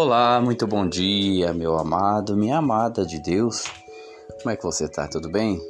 Olá, 0.00 0.40
muito 0.40 0.64
bom 0.64 0.88
dia, 0.88 1.52
meu 1.52 1.76
amado, 1.76 2.36
minha 2.36 2.58
amada 2.58 3.04
de 3.04 3.20
Deus. 3.20 3.64
Como 4.40 4.52
é 4.52 4.56
que 4.56 4.62
você 4.62 4.88
tá? 4.88 5.08
Tudo 5.08 5.28
bem? 5.28 5.60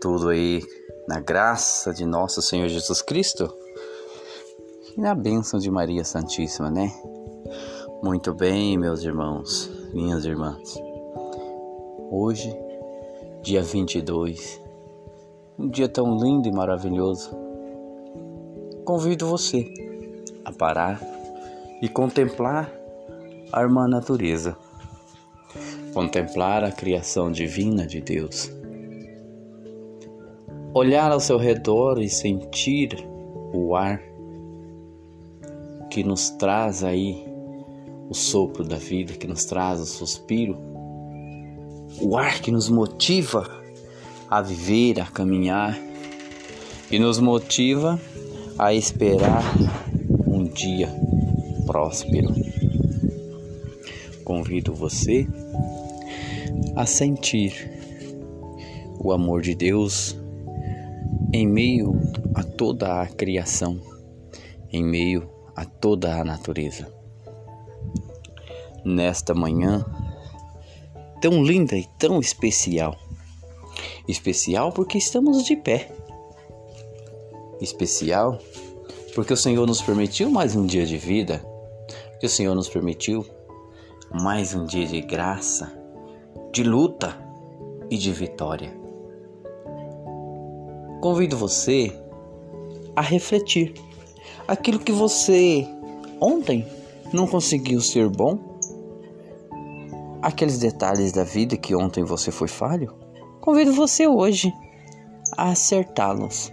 Tudo 0.00 0.30
aí 0.30 0.62
na 1.06 1.20
graça 1.20 1.92
de 1.92 2.06
nosso 2.06 2.40
Senhor 2.40 2.68
Jesus 2.68 3.02
Cristo 3.02 3.54
e 4.96 5.00
na 5.02 5.14
bênção 5.14 5.60
de 5.60 5.70
Maria 5.70 6.04
Santíssima, 6.04 6.70
né? 6.70 6.90
Muito 8.02 8.32
bem, 8.32 8.78
meus 8.78 9.04
irmãos, 9.04 9.70
minhas 9.92 10.24
irmãs. 10.24 10.80
Hoje, 12.10 12.50
dia 13.42 13.62
22, 13.62 14.58
um 15.58 15.68
dia 15.68 15.86
tão 15.86 16.16
lindo 16.16 16.48
e 16.48 16.50
maravilhoso. 16.50 17.30
Convido 18.86 19.26
você 19.26 19.70
a 20.46 20.50
parar 20.50 20.98
e 21.82 21.90
contemplar 21.90 22.77
a 23.52 23.62
irmã 23.62 23.88
natureza, 23.88 24.56
contemplar 25.94 26.62
a 26.64 26.70
criação 26.70 27.30
divina 27.30 27.86
de 27.86 28.00
Deus, 28.00 28.50
olhar 30.74 31.10
ao 31.10 31.20
seu 31.20 31.38
redor 31.38 32.00
e 32.00 32.08
sentir 32.08 32.96
o 33.52 33.74
ar 33.74 34.00
que 35.90 36.04
nos 36.04 36.30
traz 36.30 36.84
aí 36.84 37.26
o 38.08 38.14
sopro 38.14 38.64
da 38.64 38.76
vida, 38.76 39.14
que 39.14 39.26
nos 39.26 39.44
traz 39.44 39.80
o 39.80 39.86
suspiro, 39.86 40.56
o 42.00 42.16
ar 42.16 42.40
que 42.40 42.50
nos 42.50 42.68
motiva 42.68 43.48
a 44.30 44.42
viver, 44.42 45.00
a 45.00 45.06
caminhar. 45.06 45.78
E 46.90 46.98
nos 46.98 47.18
motiva 47.18 48.00
a 48.58 48.72
esperar 48.72 49.44
um 50.26 50.44
dia 50.44 50.88
próspero 51.66 52.32
convido 54.28 54.74
você 54.74 55.26
a 56.76 56.84
sentir 56.84 57.70
o 59.00 59.10
amor 59.10 59.40
de 59.40 59.54
Deus 59.54 60.14
em 61.32 61.48
meio 61.48 61.98
a 62.34 62.42
toda 62.42 63.00
a 63.00 63.06
criação, 63.06 63.80
em 64.70 64.84
meio 64.84 65.30
a 65.56 65.64
toda 65.64 66.14
a 66.14 66.24
natureza. 66.24 66.92
Nesta 68.84 69.34
manhã 69.34 69.82
tão 71.22 71.42
linda 71.42 71.74
e 71.74 71.86
tão 71.98 72.20
especial. 72.20 72.98
Especial 74.06 74.72
porque 74.72 74.98
estamos 74.98 75.42
de 75.42 75.56
pé. 75.56 75.90
Especial 77.62 78.38
porque 79.14 79.32
o 79.32 79.36
Senhor 79.38 79.66
nos 79.66 79.80
permitiu 79.80 80.30
mais 80.30 80.54
um 80.54 80.66
dia 80.66 80.84
de 80.84 80.98
vida, 80.98 81.42
que 82.20 82.26
o 82.26 82.30
Senhor 82.30 82.54
nos 82.54 82.68
permitiu 82.68 83.26
mais 84.10 84.54
um 84.54 84.64
dia 84.64 84.86
de 84.86 85.02
graça, 85.02 85.70
de 86.50 86.62
luta 86.62 87.14
e 87.90 87.98
de 87.98 88.10
vitória. 88.10 88.72
Convido 91.00 91.36
você 91.36 91.92
a 92.96 93.02
refletir. 93.02 93.74
Aquilo 94.46 94.78
que 94.78 94.92
você 94.92 95.66
ontem 96.18 96.66
não 97.12 97.26
conseguiu 97.26 97.82
ser 97.82 98.08
bom, 98.08 98.38
aqueles 100.22 100.58
detalhes 100.58 101.12
da 101.12 101.22
vida 101.22 101.56
que 101.56 101.76
ontem 101.76 102.02
você 102.02 102.30
foi 102.30 102.48
falho, 102.48 102.94
convido 103.42 103.74
você 103.74 104.08
hoje 104.08 104.50
a 105.36 105.50
acertá-los. 105.50 106.50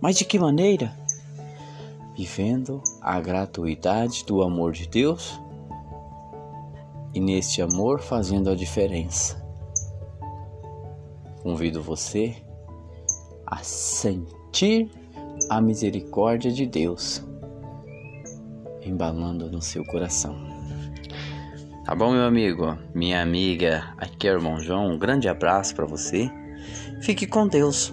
Mas 0.00 0.16
de 0.16 0.24
que 0.24 0.38
maneira? 0.38 1.05
Vivendo 2.16 2.82
a 3.02 3.20
gratuidade 3.20 4.24
do 4.24 4.42
amor 4.42 4.72
de 4.72 4.88
Deus 4.88 5.38
e 7.12 7.20
neste 7.20 7.60
amor 7.60 8.00
fazendo 8.00 8.48
a 8.48 8.54
diferença. 8.54 9.44
Convido 11.42 11.82
você 11.82 12.34
a 13.46 13.58
sentir 13.58 14.90
a 15.50 15.60
misericórdia 15.60 16.50
de 16.50 16.66
Deus 16.66 17.22
embalando 18.82 19.50
no 19.50 19.60
seu 19.60 19.84
coração. 19.84 20.34
Tá 21.84 21.94
bom, 21.94 22.12
meu 22.12 22.24
amigo? 22.24 22.76
Minha 22.94 23.20
amiga, 23.20 23.94
aqui 23.98 24.26
é 24.26 24.32
o 24.32 24.36
irmão 24.36 24.58
João. 24.58 24.92
Um 24.92 24.98
grande 24.98 25.28
abraço 25.28 25.74
para 25.74 25.84
você. 25.84 26.30
Fique 27.02 27.26
com 27.26 27.46
Deus. 27.46 27.92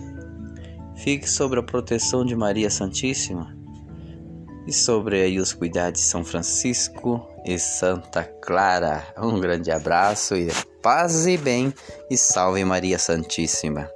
Fique 0.96 1.30
sob 1.30 1.58
a 1.58 1.64
proteção 1.64 2.26
de 2.26 2.36
Maria 2.36 2.70
Santíssima 2.70 3.63
e 4.66 4.74
sobre 4.74 5.22
aí 5.22 5.40
os 5.40 5.54
cuidados 5.54 6.02
de 6.02 6.08
São 6.08 6.24
Francisco 6.24 7.28
e 7.46 7.58
Santa 7.60 8.24
Clara. 8.42 9.06
Um 9.18 9.40
grande 9.40 9.72
abraço 9.72 10.36
e 10.36 10.50
paz 10.82 11.28
e 11.28 11.38
bem 11.38 11.74
e 12.10 12.18
salve 12.18 12.64
Maria 12.64 13.00
Santíssima. 13.00 13.90